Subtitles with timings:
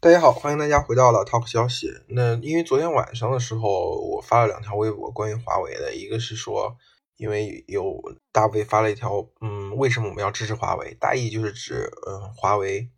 [0.00, 1.90] 大家好，欢迎大家回到了 Talk 消息。
[2.06, 6.76] 那因为昨天晚上的时候，我发了两条微博关于华为的，一个是说，
[7.16, 8.00] 因为有
[8.30, 10.96] 大 V 发了一条，嗯，为什么我们要支持华为？
[11.00, 12.92] 大意就是指，嗯，华为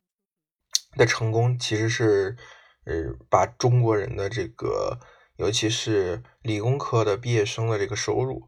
[0.99, 2.37] 的成功其实是，
[2.85, 4.99] 呃，把中国人的这个，
[5.37, 8.47] 尤其是理工科的毕业生的这个收入。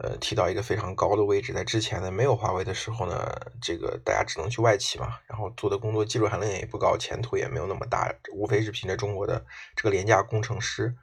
[0.00, 3.28] 呃，提到一个非常高的位置，在之前呢，没有华为的时候呢，
[3.60, 9.44] 这个大家只能去外企嘛，然后做的工作技术含量也不高，前途也没有那么大，无非是凭着中国的
[9.74, 10.94] 这个廉价工程师，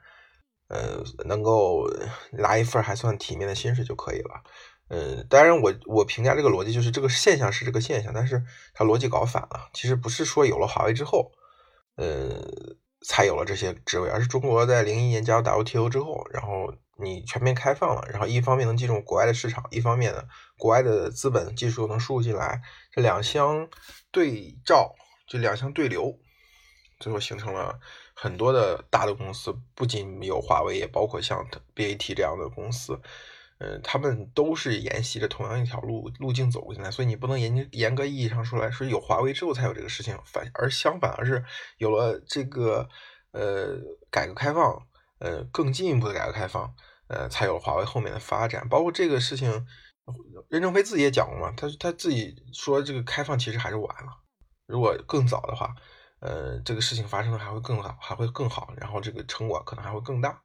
[0.68, 1.86] 呃，能够
[2.32, 4.42] 拿一份还算体面的薪水就可以了。
[4.88, 8.42] 嗯，当然我我评价这个逻辑就是这个现象是这个现象，但是
[8.72, 11.32] 它逻辑搞反了，其实不是说有了华为之后，
[11.96, 12.40] 呃，
[13.06, 16.74] 才有了这些职位，而是中国在零一年加入 WTO 之后，然后。
[16.98, 20.24] 你全面开放了，然后一方面能进入国外的市场，一方面呢，
[20.56, 23.68] 国外的资本技术能输入进来，这两相
[24.10, 24.94] 对照，
[25.28, 26.18] 这两相对流，
[26.98, 27.78] 最后形成了
[28.14, 32.98] 很多的大的公司，不仅有华为，也包括像 BAT 这样的公司，
[33.58, 41.44] 嗯，他们都是沿袭着同样一条路路径走进来，所以你不能严严格意义上说来说有华为之后才有这个事情，反而相反，而是
[41.78, 42.88] 有了这个
[43.32, 43.78] 呃
[44.10, 44.86] 改革开放。
[45.18, 46.74] 呃，更进一步的改革开放，
[47.08, 48.68] 呃，才有了华为后面的发展。
[48.68, 49.66] 包括这个事情，
[50.50, 54.12] 任正非自己也讲过嘛，他他自己说这个开放其实还是晚了。
[54.66, 55.74] 如果更早的话，
[56.20, 60.42] 呃，这个事情发生的还会更好，还会更好，然后这个成果可能还会更大。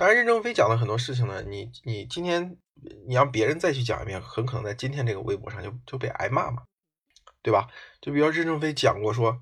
[0.00, 2.56] 当然，任正非讲的很多事情呢，你你今天
[3.06, 6.62] 你让别人再去讲一遍，很可能在今天这个微博上就就被挨骂嘛，
[7.42, 7.68] 对吧？
[8.00, 9.38] 就比如任正非讲过说，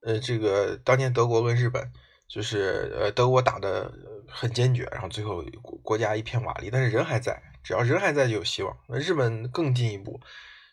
[0.00, 1.92] 呃，这个当年德国跟日本。
[2.28, 3.92] 就是呃，德国打的
[4.26, 5.44] 很坚决，然后最后
[5.82, 8.74] 国家一片瓦砾，但是人还在，只要人还在就有希望。
[8.88, 10.18] 那日本更进一步，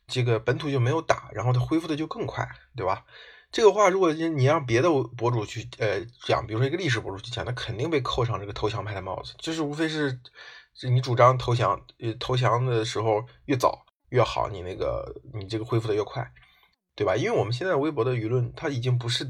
[0.07, 2.47] 这个本土就没有打，然后它恢复的就更快，
[2.77, 3.03] 对吧？
[3.51, 10.19] 这个话如果你让别的博主去呃讲，比如说一个历史博主去讲，那肯定被扣上这个投降派的帽子，就是无非是
[10.83, 16.31] 你主张投降，呃，投降的时候越早越好，你那个你这个恢复的越快。
[16.95, 17.15] 对吧？
[17.15, 19.23] 因为我们现在微博的舆论，它已经不是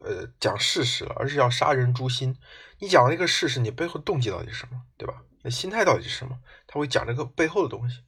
[0.00, 2.36] 呃讲事实了，而是要杀人诛心。
[2.80, 4.82] 你讲了一个事实，你背后动机到底是什么？
[4.98, 5.22] 对吧？
[5.42, 6.38] 那心态到底是什么？
[6.66, 8.02] 他会讲这个背后的东西。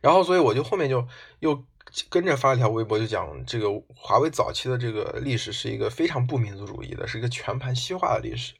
[0.00, 1.06] 然后，所以我就后面就
[1.40, 1.66] 又
[2.08, 8.54] 跟着发了条微博，就讲这个华为早期的这个历史是一个非常不民族主义的，是一个全盘西化的历史。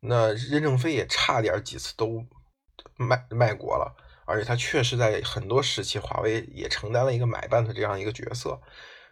[0.00, 2.24] 那任正非也差点几次都
[2.96, 3.96] 卖卖国了。
[4.30, 8.60] 而且他确实在很多时期，华为也承担了一个买办的这样一个角色。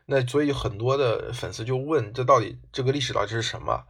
[0.05, 3.87] 那所以很多的粉丝就问：这到底这个历史到底是什么，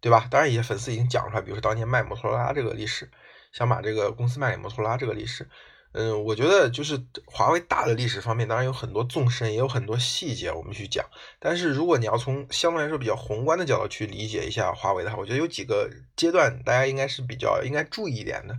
[0.00, 0.26] 对吧？
[0.30, 3.10] 当然，一些粉丝已经讲出来，比如说当年卖摩托罗拉这个历史，
[3.52, 5.50] 想把这个公司卖给摩托罗拉这个历史。
[5.92, 11.04] 嗯，我觉得就是华为大的历史方面，当然有很多纵深，也有很多细节我们去讲。
[11.38, 18.58] 但是如果你要从相对来说比较宏观的角度去理解一下华为的话，我觉得有几个阶段大家应该是比较应该注意一点的。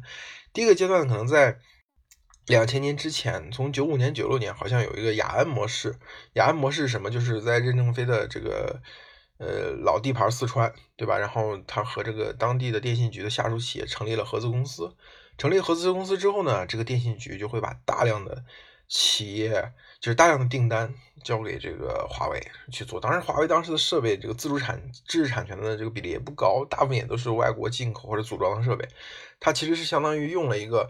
[0.54, 1.60] 第一个阶段可能在。
[2.48, 5.96] 两千年之前，从九五年、九六年，好像有一个雅安模式。
[6.34, 7.10] 雅安模式是什么？
[7.10, 8.82] 就是在任正非的这个
[9.38, 11.20] 呃老地盘四川，对吧？
[11.20, 14.94] 然后他和这个当地的电信局的下属企业成立了合资公司。
[15.38, 18.44] 成立合资公司之后呢，这个电信局就会把大量的
[18.88, 20.94] 企业，就是大量的订单
[21.24, 22.40] 交给这个华为
[22.72, 23.00] 去做。
[23.00, 28.88] 当然，华为当时的设备，这个自主产知识产权的这个比例也不高，大部分也都是外国进口或者组装的设备。
[29.40, 30.90] 它其实是相当于用了一个。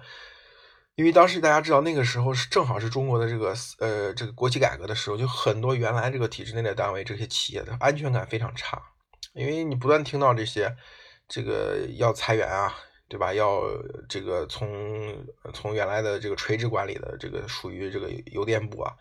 [0.95, 8.79] 因为当时大家知道，那个时候是正好是中国的这个呃这个国企改革的时候，就很多原来这个体制内的单位，这些企业的安全感非常差，
[9.33, 10.75] 因为你不断听到这些
[11.29, 12.75] 这个要裁员啊，
[13.11, 13.33] 对吧？
[13.33, 13.61] 要
[14.07, 15.13] 这个从
[15.53, 18.95] 从原来的这个垂直管理的这个属于这个邮电部啊。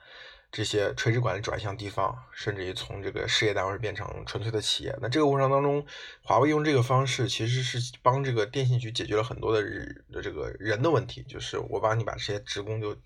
[0.52, 4.92] 这些垂直管理转向地方，甚至于从这个事业单位变成纯粹的企业。
[5.00, 5.86] 那这个过程当中，
[6.24, 12.96] 华为用这个方式其实是帮这个电信局解决了很多的日的这个人的问题，就是我帮你把这些职工就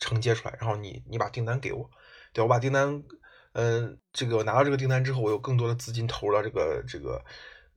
[0.00, 1.90] 承接出来，然后你你把订单给我，
[2.32, 3.04] 对我把订单，
[3.52, 7.22] 嗯，这个我拿到这个订单之后，我有更多的资金投入到这个这个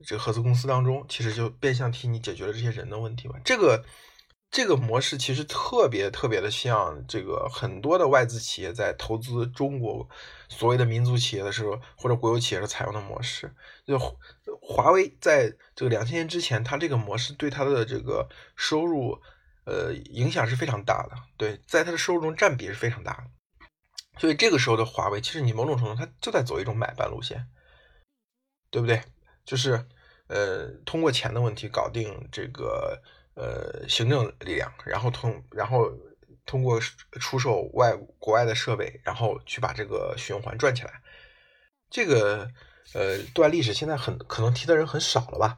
[0.06, 3.36] 这个合资公司当中，其实就变相替你解决了这些人的问题嘛。
[3.44, 3.84] 这个。
[4.50, 10.08] 这个模式其实特别特别的像这个很多的外资企业在投资中国
[10.48, 13.54] 所谓的民族企业的时候，或者国有企业是采用的模式。
[13.84, 13.98] 就
[14.62, 19.20] 华为在这个两千年之前，它这个模式对它的这个收入，
[19.66, 21.16] 呃，影响是非常大的。
[21.36, 23.24] 对，在它的收入中占比是非常大的。
[24.18, 27.50] 所以这个时候的华为，其实你某种程度它就在走一种买办路线，
[28.70, 29.02] 对不对？
[29.48, 29.84] 就是
[30.28, 33.02] 呃，通过钱的问题搞定这个。
[33.40, 35.88] 呃，行政力量，然后通，然后
[36.44, 36.80] 通过
[37.20, 40.90] 出售外国外的设备，然后去把这个循环转起来。
[41.88, 42.50] 这个
[42.94, 45.56] 呃，段历史现在很可能提的人很少了吧。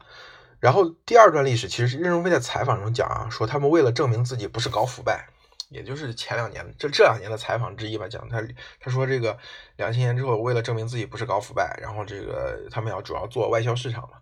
[0.59, 5.29] 然后第二段历史，其实是任正非在采访中讲啊，说他们为了证明自己不是搞腐败，
[5.71, 8.45] 也就是前两年这这两年的采访之一吧，讲他
[8.79, 9.37] 他说这个
[9.77, 14.17] 两千年之后，为了证明自己不是搞腐败，然后这个他们要主要做外销市场嘛。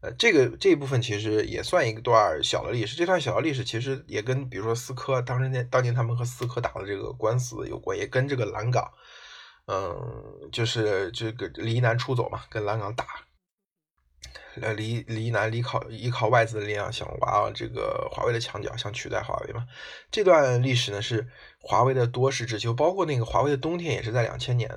[0.00, 2.96] 呃，这个这一部分其实也算一段小的历史。
[2.96, 8.92] 这段小的历史其实也跟比如说思科当时那当年他们和思科打的这个官司有关，也跟这个蓝港，
[9.66, 13.04] 嗯，就是这个离南出走嘛，跟蓝港打。
[14.60, 19.66] 呃，离离南离靠依靠外资的力量想挖这个华为的墙角，想取代华为嘛？
[20.10, 21.26] 这段历史呢是
[21.58, 24.68] 华为的多事之秋，包括那个华为的冬天也是在两千年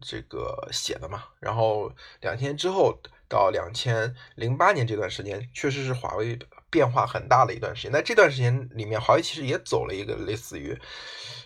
[0.00, 1.24] 这个写的嘛。
[1.40, 2.98] 然后两千之后
[3.28, 6.38] 到两千零八年这段时间，确实是华为
[6.72, 7.92] 变化很大的一段时间。
[7.92, 10.76] 在这段时间里面，华为其实也走了一个类似于。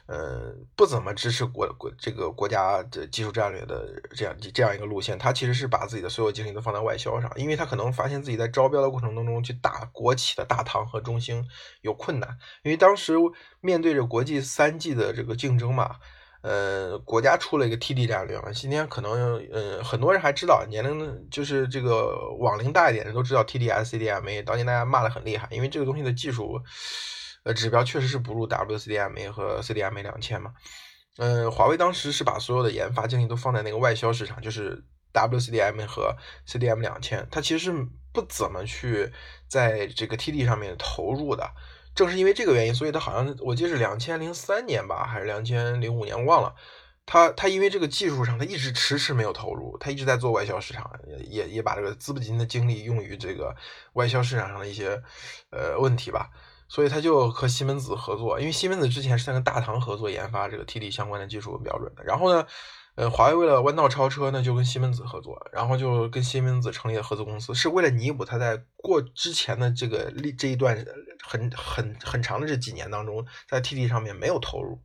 [0.08, 11.44] 嗯，不怎么支持国国这个国家的技术战略的这样这样一个路线，他其实是把自己的所有精力都放在外销上，因为他可能发现自己在招标的过程当中去打国企的大唐和中兴
[11.80, 13.14] 有困难，因为当时
[13.60, 15.96] 面对着国际三 G 的这个竞争嘛，
[16.46, 26.62] 呃，国家出了一个 TD 战略嘛，今天可能呃很多人还知道，年龄就是这个网龄大一点的都知道 TD-SCDMA，当年大家骂的很厉害，因为这个东西的技术。
[27.42, 30.52] 呃，指标确实是不如 WCDMA 和 CDMA 两千嘛。
[31.16, 36.16] 嗯，华为当时是把所有的研发精力都放在那个外销市场，就是 WCDMA 和
[36.46, 37.72] CDM 两千，它其实
[38.12, 39.12] 不怎么去
[39.48, 41.50] 在这个 TD 上面投入的。
[41.96, 46.54] 正是因为这个原因，所以他好像我记得是两千零三年吧，还是两千零五年，我忘了。
[47.06, 50.90] 他他因为这个技术上，他一直迟迟没有投入，他一直在做外销市场，
[51.28, 53.54] 也也把这个资本金的精力用于这个
[53.94, 55.02] 外销市场上的一些
[55.50, 56.30] 呃问题吧。
[56.68, 62.02] 所以他就和西门子合作，因为西门子之前是在跟大唐合作研发这个 TD 相关的技术和标准的。
[62.02, 62.44] 然后呢，
[62.96, 70.82] 呃，华为为了弯道超车呢，就跟西门子合作，然后就跟西门子成立了合资公司，是为了弥补他在过之前的这个历这一段
[71.22, 74.80] 很很很长的这几年当中，在 TD 上面没有投入，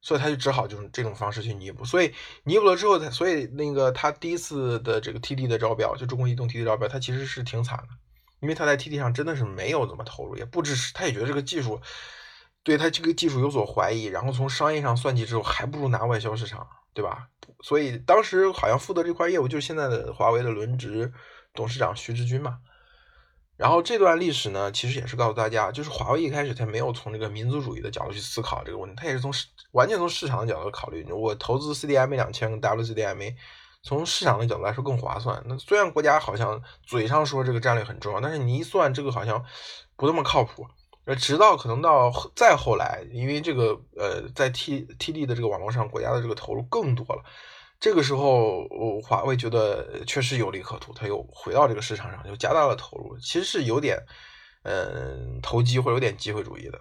[0.00, 1.84] 所以他就只好就是这种方式去弥补。
[1.84, 2.12] 所以
[2.42, 7.88] 弥补了之后，他所以那个他第一次的这个 TD 的招标，就中国移动 TD 招标，他其实是挺惨的。
[8.40, 11.80] 因为他在 TD 上真的是没有怎么投入，也不支持，他也觉得这个技术
[12.64, 17.28] 对他这个技术有所怀疑，然后从商业上算计之后，还不如拿外销市场，对吧？
[17.62, 21.12] 所以当时好像负责这块业务就是现在的华为的轮值
[21.54, 22.58] 董事长徐志军嘛。
[23.56, 29.32] 然后这段历史呢，其实也是告诉大家，就是华为一开始他没有从这个民族主义的角度去思考这个问题，他也是从
[29.70, 33.34] 完全从市场的角度考虑，我投资 CDMA 两千跟 WCDMA。
[33.84, 35.42] 从市场的角度来说更划算。
[35.44, 39.44] 那虽然国家好像嘴上说这个战略很重要，但是你一算这个好像
[39.96, 40.64] 不那么靠谱。
[41.04, 47.24] 呃，直到可能到再后来，因为这个呃，在 T T D 的这个网络上，国家的这个投入更多了。
[47.82, 48.68] 这个时候，
[49.02, 53.18] 华为觉得确实有利可图，他又回到这个市场上，又加大了投入。
[53.18, 53.98] 其实是有点
[54.62, 56.80] 嗯投机或者有点机会主义的。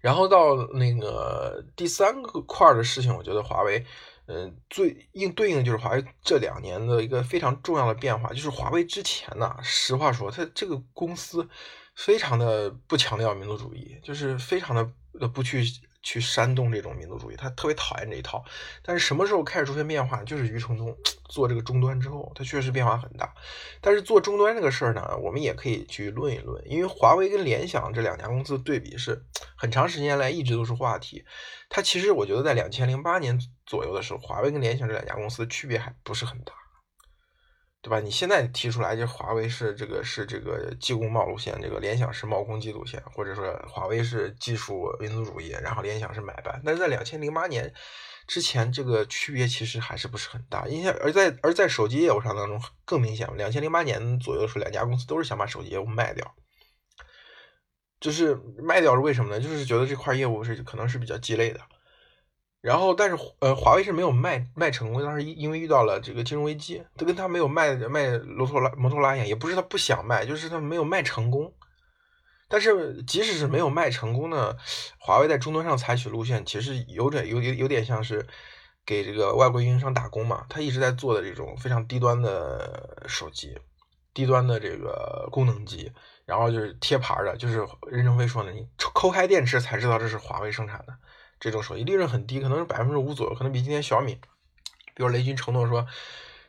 [0.00, 3.86] 然后到那个第三个块的事情，我觉得华为。
[4.26, 11.46] 嗯，最应对应的就是华为这两年的一个非常重要的变化，就是华为之前呢，实话说，它这个公司
[11.94, 15.64] 非常的不强调民族主义，就是非常的呃不去。
[16.06, 18.44] 去煽动这种民族主义，他特别讨厌这一套。
[18.82, 20.22] 但是什么时候开始出现变化？
[20.22, 20.94] 就是余承东
[21.30, 23.32] 做这个终端之后，他确实变化很大。
[23.80, 29.24] 但是做终端这个事儿呢，我们也可以去论一论，因为华为跟联想这两家公司对比是
[29.56, 31.24] 很长时间来一直都是话题。
[31.70, 36.52] 它其实我觉得在两千零八年左右的时候，华为跟联想这两家公司区别还不是很大。
[37.84, 38.00] 对吧？
[38.00, 46.62] 你现在提出来，就华为是这个是这个技工贸路线，这个联想是贸工技路线，或者说华为是技术民族主义，然后联想是买办。
[46.64, 47.70] 但是在两千零八年
[48.26, 50.66] 之前，这个区别其实还是不是很大。
[50.66, 53.28] 因为而在而在手机业务上当中更明显。
[53.36, 56.34] 两千零八年左右的时候，两家公司都是想把手机业务卖掉，
[58.00, 59.38] 就是卖掉是为什么呢？
[59.38, 61.60] 就是觉得这块业务是可能是比较鸡肋的。
[62.64, 71.52] 然后，但是呃，华为是没有卖卖成功，当时因为遇到了这个金融危机，它跟他没有卖卖摩托拉摩托拉一样，也不是他不想卖，就是他没有卖成功。
[72.48, 74.56] 但是即使是没有卖成功呢，
[74.98, 78.26] 华为在终端上采取路线，其实有点有有有点像是
[78.86, 80.46] 给这个外国运营商打工嘛。
[80.48, 83.58] 他一直在做的这种非常低端的手机，
[84.14, 85.92] 低端的这个功能机，
[86.24, 90.96] 然后就是贴牌的，就是任正非说的，你抠开电池才知道这是华为生产的。
[91.44, 94.14] 这种手机利润很低，可能是百分之五左右，可能比今天小米，
[94.94, 95.86] 比如雷军承诺说，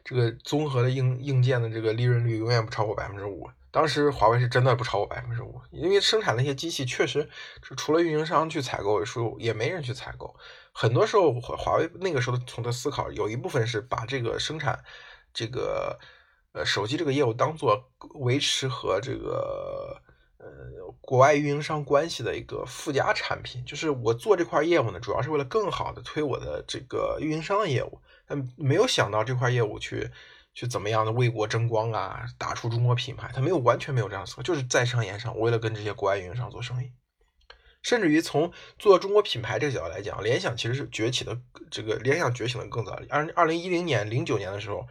[0.05, 3.49] 这个综合的硬硬件的这个利润率永远不超过百分之五。
[3.71, 7.29] 当时华为是真的不超过百分之五，因为生产那些机器确实
[7.75, 10.33] 除了运营商去采购，说也没人去采购。
[10.71, 14.81] 很多时候华为那个时候从的思考有一部分是把这个生产
[15.33, 15.99] 这个
[16.53, 20.01] 呃手机这个业务当做维持和这个
[20.45, 23.63] 呃国外运营商关系的一个附加产品。
[23.65, 30.09] 就是我做这块业务呢，主要是为了更好的推我的这个运营商的业务，但没有想到这块业务去
[30.53, 36.91] 去怎么样的为国争光啊，打出中国品牌，他没有完全没有这样思考，就是在商言商，为了跟这些国外运营商做生意。
[37.81, 41.39] 甚至于从做中国品牌这个角度来讲，联想其实是崛起的。
[41.69, 42.99] 这个联想觉醒的更早。
[43.09, 44.87] 二二零一零年、零九年的时候，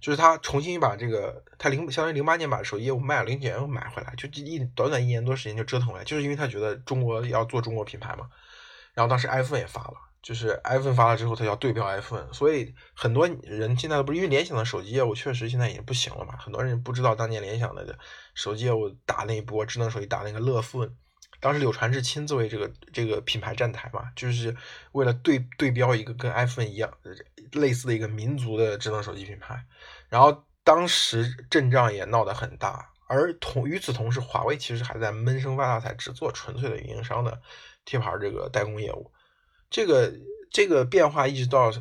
[0.00, 8.28] 就是他重新把这个他零相当于零八年把手机业务卖了，零九年又买回来，就一短短一年多时间就折腾回来，就是因为他觉得中国要做中国品牌嘛。
[8.94, 16.36] 然后当时 iPhone 也发了，就是 iPhone 发了之后，他要对标 iPhone，所以很多人现在不是因为联想的手机业务确实现在已经不行了嘛？
[16.38, 17.98] 很多人不知道当年联想的
[18.34, 20.88] 手机业务打那一波智能手机打那个乐富。
[21.40, 24.54] 当时柳传志亲自为这个这个品牌站台嘛，就是
[24.92, 26.92] 为了对对标一个跟 iPhone 一样
[27.52, 29.64] 类似的一个民族的智能手机品牌。
[30.10, 37.40] 然后当时阵仗也闹得很大，而同与此同时，华为其实还在闷声发大财，只做纯粹的运营商的
[37.84, 39.10] 贴牌这个代工业务。
[39.70, 40.12] 这个
[40.50, 41.72] 这个变化一直到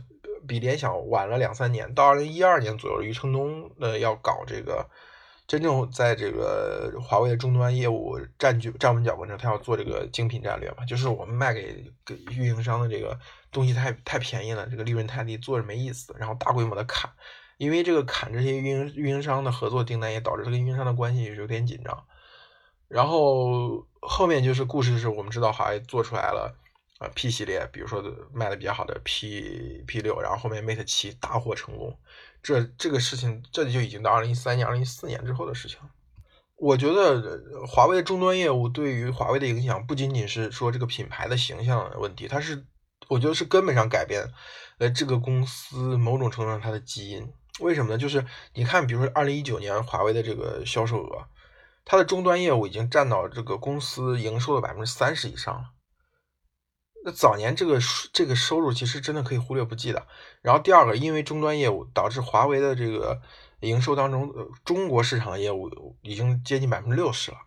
[0.47, 4.89] 比联想晚了两三年，到二零一二年左右，余承东呃要搞这个。
[5.49, 13.19] 真正在这个华为的终端业务占据站稳脚跟之后，他要做这个精品战略嘛，就是我们卖给给运营商的这个
[13.51, 17.11] 东西太太便宜了，这个利润太低，做着没意思，然后大规模的砍，
[17.57, 22.05] 因为这个砍这些运营运营商的合作订单，也导致这个运营商的关系有点紧张。
[22.87, 26.55] 然后后面就是故事是我们知道华为做出来了
[26.99, 31.97] 啊 P 系列，比如说卖的比较好的 P P 六，然后后面 Mate 七大获成功。
[32.41, 35.77] 这这个事情，这里就已经到二零一三年、二零一四年之后的事情。
[36.55, 42.65] 我觉得华为的终端业务对于华为的影响，不仅仅是说这个品牌的形象问题，它是
[43.07, 44.25] 我觉得是根本上改变
[44.77, 47.31] 呃这个公司某种程度上它的基因。
[47.59, 47.97] 为什么呢？
[47.97, 51.27] 就是你看，比如说二零一九年华为的这个销售额，
[51.85, 55.71] 它的终端业务已经占到这个公司营收的百分之三十以上了。
[57.03, 57.79] 那早年这个
[58.11, 60.05] 这个收入其实真的可以忽略不计的。
[60.41, 63.21] 然后第二个，因为终端业务导致华为的这个
[63.61, 67.37] 营收当中，呃中国市场的业务已经接近百分之六十了。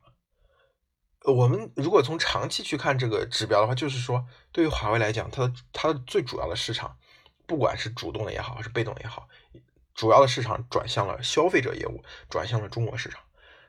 [1.25, 6.97] 我们如果从长期去看这个指标的话，就是说对于华为来讲，它的它的最主要的市场，
[7.47, 9.29] 不管是主动的也好，还是被动也好，
[9.95, 13.21] 主要的市场转向了消费者业务，转向了中国市场。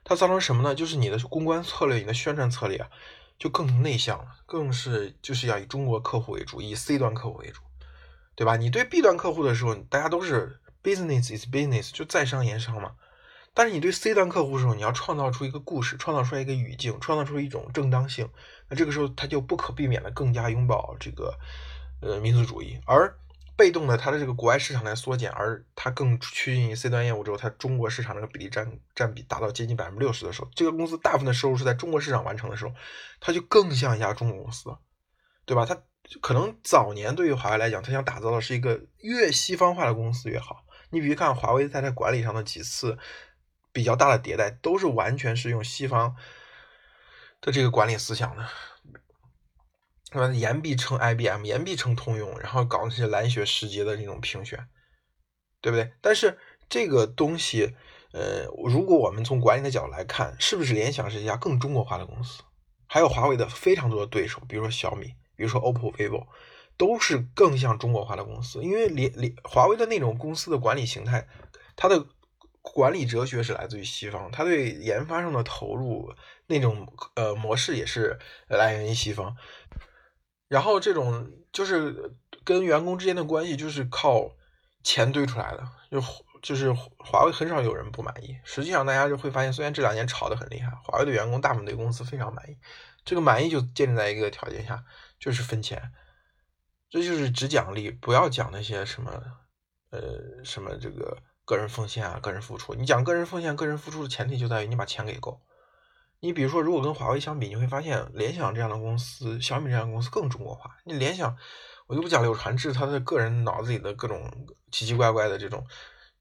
[0.03, 0.73] 它造成什么呢？
[0.73, 2.89] 就是你的公关策略，你的宣传策略啊。
[3.37, 7.61] 就更内向了，更是就是要以中国客户为主，以 C 端客户为主，
[8.35, 8.55] 对吧？
[8.55, 12.95] 你对 B 端客户的时候，大家都是 business is business，就在商言商嘛。
[13.53, 18.29] 但是你对 C 端客户的时候，你要创造出一个故事，创造出来一个语境，创造出一种正当性。
[18.69, 21.37] 那这个时候，他就不可避免的更加拥抱这个
[22.01, 23.17] 呃民族主义，而。
[23.55, 32.73] 被动的，它的这个国外市场在缩减，而它更趋近于 C 端业务之后，它中国市场这个比例占占比达到接近百分之六十的时候，这个公司大部分的收入是在中国市场完成的时候，
[33.19, 34.75] 它就更像一家中国公司，
[35.45, 35.65] 对吧？
[35.65, 35.77] 它
[36.21, 40.65] 可能早年对于华为来讲，它想打造的是一个越西方化的公司越好。
[40.89, 42.97] 你比如看华为在它管理上的几次
[43.71, 46.15] 比较大的迭代，都是完全是用西方
[47.39, 48.47] 的这个管理思想的。
[50.13, 50.31] 对吧？
[50.31, 54.67] 言必称 IBM，言必称通用，然后搞那些蓝学时节的这种评选，
[55.59, 55.91] 对不对？
[56.01, 56.37] 但是
[56.69, 57.73] 这个东西，
[58.11, 62.43] 呃，如果我们从管理的角度来看，是不是联想是一家更中国化的公司？
[62.85, 66.27] 还有华为的非常多的对手，比如说小米，比如说 OPPO、vivo，
[66.77, 68.61] 都是更像中国化的公司。
[68.61, 71.27] 因为联联华为的那种公司的管理形态，
[71.75, 72.05] 它的
[72.61, 76.13] 管理哲学是来自于西方，它对研发上的投入
[76.45, 79.35] 那种呃模式也是来源于西方。
[80.53, 84.35] 然后这种就是跟员工之间的关系，就是靠
[84.83, 85.99] 钱堆出来的，就
[86.43, 88.37] 就是华为很少有人不满意。
[88.43, 92.59] 实际上，大家就会发现，虽然这两年炒得很厉害，华为的员工大部分对公司非常满意。
[93.03, 94.83] 这个满意就建立在一个条件下，
[95.19, 95.91] 就是分钱，
[96.87, 99.11] 这就是只奖励，不要讲那些什么
[99.89, 102.75] 呃什么这个个人奉献啊、个人付出。
[102.75, 105.41] 你讲个人奉献、个人付出的前提就在于你把钱给够。
[106.23, 110.77] 你比如说，如果跟华为相比，你会发现联想这样的公司、小米这样的公司更中国化。
[110.85, 111.35] 你联想，
[111.85, 114.31] 我就不讲柳传志他的个人脑子里的各种
[114.71, 115.61] 奇奇怪怪的这种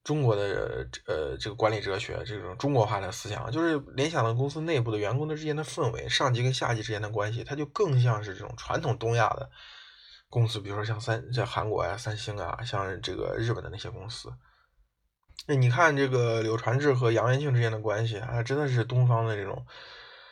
[0.03, 9.49] 中国的呃这个管理哲学，这种中国化的思想，就是联想的公司内部的员工的之间的氛围，上级跟下级之间的关系，它就更像是这种传统东亚的
[10.29, 14.29] 公司，比如说像三像韩国呀、三星啊，像这个日本的那些公司。
[15.47, 19.67] 那你看这个柳传志和杨元庆之间的关系啊，真的是东方的这种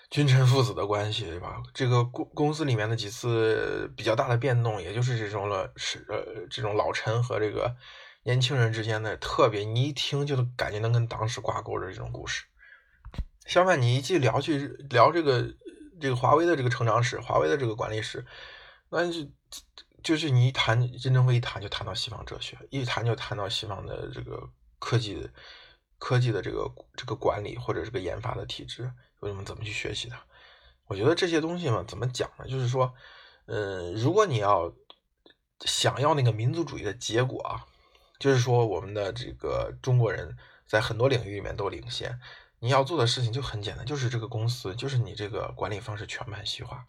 [0.08, 1.62] 君臣父子的关系，对吧？
[1.74, 7.74] 这个公公司里面的几次比较大的变动，也就是这种了是呃这种老臣和这个
[8.22, 12.44] 年轻人之间的特别，你一听就感觉能跟当时挂钩的这种故事。
[13.46, 15.44] 相反，你一去聊去聊这个
[16.00, 18.24] 这个华为的这个成长史，华为的这个管理史，
[18.90, 19.28] 那就
[20.02, 24.48] 就是你一谈任正非一谈就谈到西方哲学，一谈就谈到西方的这个
[24.80, 25.30] 科技
[25.98, 30.18] 科技的这个这个管理或者这个研发的体制，我们怎么去学习它？
[30.86, 32.48] 我觉得这些东西嘛，怎么讲呢？
[32.48, 32.92] 就是说，
[33.46, 34.74] 嗯，如果你要
[35.60, 37.64] 想要那个民族主义的结果啊，
[38.18, 42.18] 就是说我们的这个中国人在很多领域里面都领先，
[42.58, 46.86] 你要做的事情就很简单，就是这个公司，就是你这个管理方式全盘西化。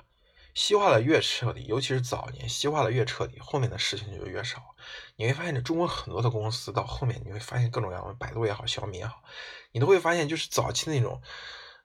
[0.53, 4.75] 西化的越彻底，尤其是早年西化的越彻底，后面的事情就越少。
[5.15, 9.23] 你会发现，这中国很多的公司到后面，你会发现各种各样的百度也好，小米也好，
[9.71, 11.21] 你都会发现，就是早期那种，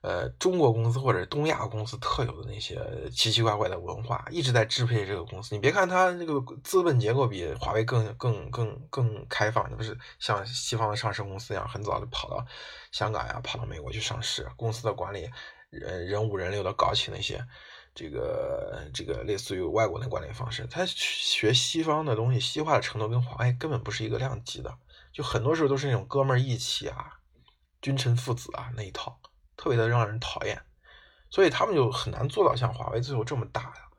[0.01, 5.55] 呃，中国公司或者东亚公司特有的那些奇奇怪怪的文化，一直在支配这个公司。
[5.55, 12.45] 你别看它这个资本结构比华为更更更更开放，不是像西方的上市公司一样，很早就跑到
[12.91, 15.29] 香港呀，跑到美国去上市，公司的管理
[15.69, 17.45] 人人五人六的搞起那些。
[17.97, 24.77] 这个这个类似于外国的管理方式，他学西方的东西，西化的程度跟华为根本不是一个量级的，
[25.11, 27.17] 就很多时候都是那种哥们儿义气啊、
[27.81, 29.19] 君臣父子啊那一套，
[29.55, 30.61] 特别的让人讨厌，
[31.31, 33.89] 所以他们就很难做到像华为最后这么大呀。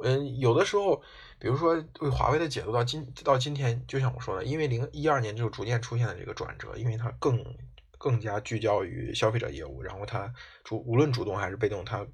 [0.00, 1.02] 嗯，有的时候，
[1.38, 7.42] 比如说对华为的解读到今到今天，就像我说的，因为零一二年就逐渐出现了这个转折，因为它更
[7.96, 10.34] 更加聚焦于消费者业务，然后它
[10.64, 12.06] 主无论主动还是被动，它。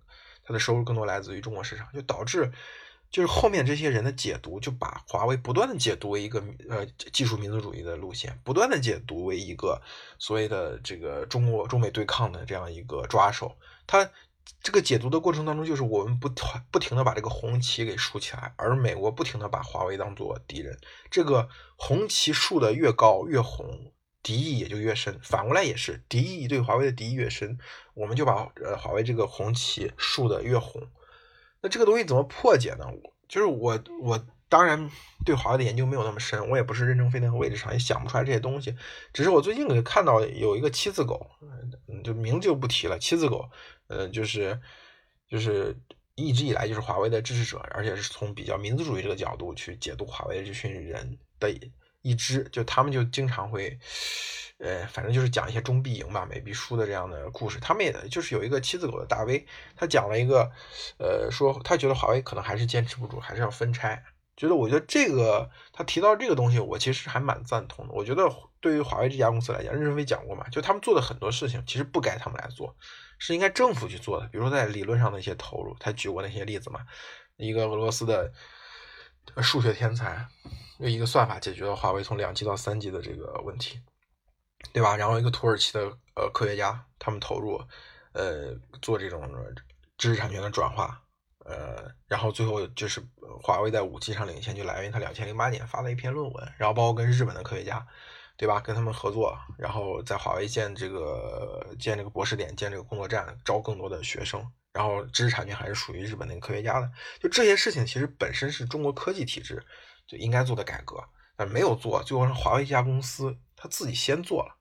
[0.49, 2.51] 它的收入更多来自于中国市场，就导致
[3.11, 9.83] 就是后面这些人的解读，就把华为不断的解读为一个呃技术民族主义的路线，不断的解读为一个
[10.19, 13.59] 所谓的这个中国中美对抗的这样一个抓手。
[13.87, 14.11] 它
[14.63, 16.31] 这个解读的过程当中，就是我们不
[16.71, 20.79] 不停的把这个红旗给竖起来，而美国不停的把华为当做敌人。
[21.11, 23.93] 这个红旗竖的越高越红。
[24.23, 27.59] 敌意也就越深，反过来也是，敌意对华为的敌意越深，
[27.95, 30.83] 我们就把呃华为这个红旗竖的越红。
[31.61, 32.85] 那这个东西怎么破解呢？
[33.29, 34.91] 就是我我当然
[35.25, 38.77] 对华为的研究没有那么深，我也不是任正非那个位置上，也想不出来这些东西。
[39.13, 41.31] 只是我最近给看到有一个七字狗，
[41.89, 42.99] 嗯就名字就不提了。
[42.99, 43.49] 七字狗，
[43.87, 44.61] 呃，就是
[45.29, 45.77] 就是
[46.15, 51.49] 一直以来就是华为的支持者，而且是从比较民族主义这个角度去解读华为这群人的。
[52.09, 53.79] 一支就他们就经常会，
[54.59, 57.59] 呃，反正就是讲一些中必赢吧，美必输的这样的故事。
[57.61, 60.51] 他们也就是有一个七字狗的大 V，他讲了一个，
[60.99, 64.03] 呃，说他觉得华为可能还是坚持不住，还是要分拆。
[64.37, 67.93] 觉得我觉得这个他提到这个东西，我其实还蛮赞同的。
[67.93, 68.29] 我觉得
[68.61, 72.75] 对于华为这家公司来讲，任正非讲过嘛，就他们做的很多事情其实不该他们来做，
[73.19, 74.27] 是应该政府去做的。
[74.29, 76.81] 比如说在理论上的一些投入，他举过那些例子嘛，
[77.37, 78.33] 一个俄罗斯的。
[79.43, 80.27] 数学天才
[80.79, 83.81] 用一个算法解决了华为从两 G 到三 G 的这个问题，
[84.73, 84.97] 对吧？
[84.97, 85.81] 然后一个土耳其的
[86.15, 87.61] 呃科学家，他们投入
[88.13, 89.29] 呃做这种
[89.97, 91.03] 知识产权的转化，
[91.45, 93.03] 呃，然后最后就是
[93.43, 97.87] 华为在五 G 上领先，就来源于他两千零八年发了一篇论文，然后包括跟日本的科学家，
[98.37, 98.61] 对吧？
[98.61, 104.49] 跟他们合作，然后在华为建这个建这个博士点，建这个工作站，招更多的学生。
[104.79, 106.89] 然后知识产权还是属于日本那个科学家的，
[107.19, 109.61] 就这些事情其实本身是中国科技体制
[110.07, 111.03] 就应该做的改革，
[111.37, 114.55] 但没有做，最后让华为一家公司他自己先做了，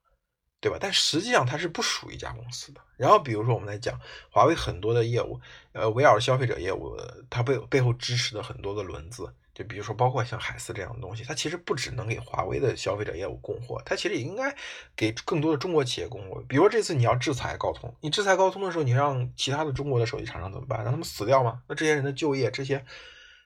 [0.60, 0.80] 对吧？
[0.82, 2.82] 但实际上它是不属于一家公司的。
[2.98, 4.00] 然后比如说我们来讲
[4.32, 5.40] 华为很多的业务，
[5.74, 6.98] 呃，围绕消费者业务，
[7.30, 9.32] 它背背后支持的很多个轮子。
[9.58, 14.56] 就比如说，包括像海思这样的东西，它其实不只能给华为的消费者业务供货，它其实也应该
[14.96, 16.40] 给更多的中国企业供货。
[16.48, 20.84] 比如说这次你要制裁高通，你制裁高通的时候，你让其他的中国的手机厂商怎么办？
[20.84, 21.64] 让他们死掉吗？
[21.68, 22.86] 那这些人的就业，这些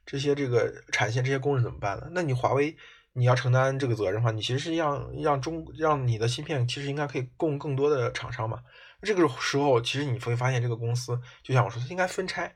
[0.05, 2.09] 这些这个产线这些工人怎么办呢？
[2.11, 2.75] 那你华为
[3.13, 8.59] 你要承担这个责任的话，你其实是让让中让你的芯片其实应该可以供更多的厂商嘛。
[9.01, 12.53] 这个时候其实你会发现，这个公司就像我说，它应该分拆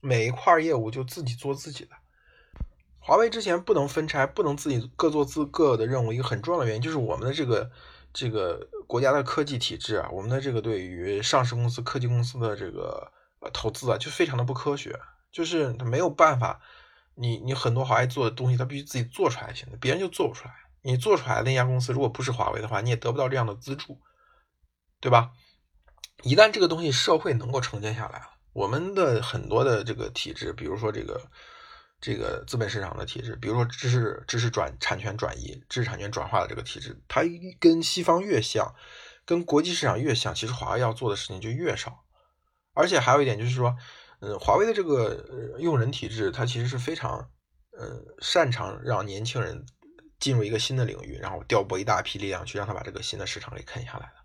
[0.00, 1.90] 每一块业务就自己做自己的。
[3.04, 7.68] 华为之前不能分拆，不能自己各做自各的任务，一个很重要的原因就是我们的这个
[8.12, 13.10] 这个国家的科技体制啊，我们的这个对于上市公司、科技公司的这个
[13.40, 14.96] 呃投资啊，就非常的不科学，
[15.32, 16.60] 就是它没有办法，
[17.16, 20.54] 你你很多华为做的东西，它必须自己做出来才行，别人就做不出来。
[20.82, 24.00] 你做出来的那家公司如果不是华为的话，你也得不到这样的资助，
[25.00, 25.32] 对吧？
[26.22, 31.20] 一旦这个东西社会能够承接下来了，我们的很多的这个体制，比如说这个。
[32.02, 37.22] 这个资本市场的体制，比如说知识知识转产权转移、知识产权转化的这个体制，它
[37.60, 38.74] 跟西方越像，
[39.24, 42.04] 跟国际市场越像，其实华为要做的事情就越少。
[42.74, 43.76] 而且还有一点就是说，
[44.20, 47.30] 嗯，华为的这个用人体制，它其实是非常，
[47.78, 49.64] 呃，擅长让年轻人
[50.18, 54.21] 进入一个新的领域，然后调拨一大批力量去让他把这个新的市场给啃下来的，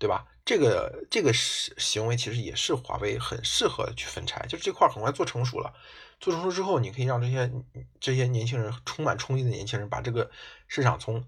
[0.00, 0.26] 对吧？
[0.46, 5.72] 这个这个行行为其实也是华为很适合去分拆，就是这块很快做成熟了，
[6.18, 7.52] 做成熟之后，你可以让这些
[8.00, 10.30] 这些年轻人充满冲击的年轻人把这个
[10.66, 11.22] 市场从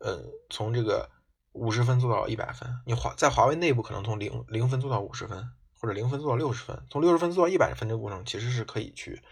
[0.00, 0.20] 呃
[0.50, 1.08] 从这个
[1.52, 9.22] 五十分做到一百分，你华在华为内部可能从零零分做到五十分，或者零分做到六十分，从六十分做到一百分这个过程其实是可以去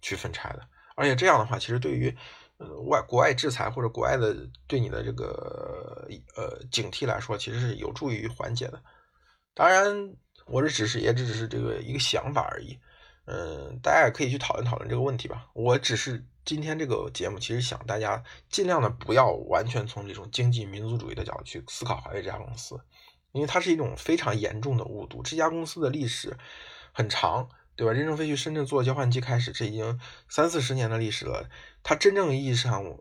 [0.00, 2.16] 去分拆的，而且这样的话，其实对于
[2.58, 8.80] 呃，外国外制裁或者国外的对你的这个呃警惕来说，其实是有助于缓解的。
[9.54, 10.14] 当然，
[10.46, 12.78] 我这只是也只是这个一个想法而已。
[13.26, 15.48] 嗯，大家也可以去讨论讨论这个问题吧。
[15.52, 22.80] 我只是今天这个节目，其实想大家尽量的不要完全从这种经济民族主义的角度去思考华为这家公司，
[23.32, 25.22] 因为它是一种非常严重的误读。
[25.22, 26.36] 这家公司的历史
[26.92, 27.48] 很长。
[27.76, 27.92] 对吧？
[27.92, 31.48] 任正非去深圳做交换机开始，这已经三四十年的历史了。
[31.82, 32.98] 他真正意义上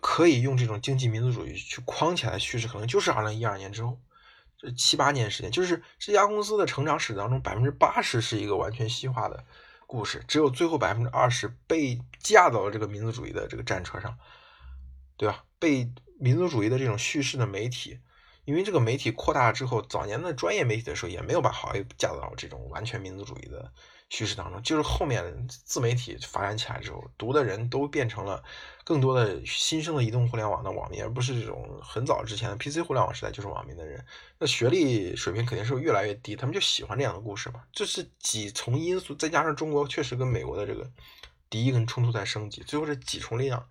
[0.00, 3.98] 可以用这种经济民族主义去框起来叙事，可能就是二零一二年之后
[4.58, 9.44] 这七八年时间，就是这家公司的成长史当中，百分之八十是一个完全西化的
[9.86, 14.16] 故事，只有最后百分之二十被架到了这个民族主义的这个战车上，
[15.16, 15.44] 对吧？
[15.58, 17.98] 被民族主义的这种叙事的媒体。
[18.46, 23.72] 因为这个媒体扩大之后，早年的专业媒体的时候也没有把华为架到这种完全民族主义的
[24.14, 28.40] 趋势当中，就是后面自媒体发展起来之后，读的人都变成了
[28.84, 34.04] 更多的新生的移动互联网的网民，而不是这种很早之前的 PC 互联网时代就是网民的人。
[34.38, 37.64] 那学历水平肯定是越来越低，他们就喜欢这样的故事嘛。
[37.72, 40.88] 这是几重因素，再加上中国确实跟美国的这个
[41.50, 43.66] 敌意跟冲突在升级，最后是几重力量。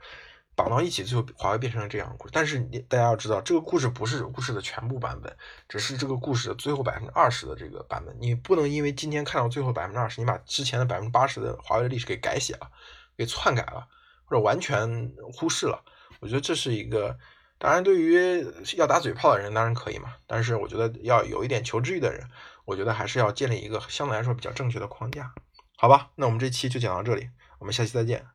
[0.55, 2.31] 绑到一起，最后华为变成了这样的故事。
[2.33, 5.35] 但是你大家要知道，这个故事不是故事的全部版本，
[5.67, 8.15] 只是这个故事的最后百分之二十的这个版本。
[8.19, 12.69] 你不能因为今天看到最后百分之二十，你把之前的百分之八十的华为的历史给改写了，
[13.17, 13.87] 给篡改了，
[14.25, 15.83] 或者完全忽视了。
[16.19, 17.17] 我觉得这是一个，
[17.57, 18.45] 当然对于
[18.77, 20.13] 要打嘴炮的人当然可以嘛。
[20.27, 22.27] 但是我觉得要有一点求知欲的人，
[22.65, 25.33] 我觉得还是要建立一个相对来说比较正确的框架，
[25.77, 26.11] 好吧？
[26.15, 28.25] 那我们这期就讲到这里，我们下期再见。